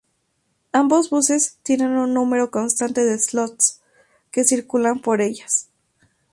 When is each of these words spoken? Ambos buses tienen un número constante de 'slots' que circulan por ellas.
Ambos 0.71 1.11
buses 1.11 1.59
tienen 1.61 1.89
un 1.91 2.15
número 2.15 2.49
constante 2.49 3.05
de 3.05 3.19
'slots' 3.19 3.81
que 4.31 4.43
circulan 4.43 4.99
por 4.99 5.21
ellas. 5.21 5.69